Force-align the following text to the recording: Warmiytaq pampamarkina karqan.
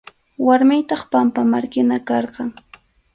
Warmiytaq 0.47 1.01
pampamarkina 1.11 1.97
karqan. 2.07 2.49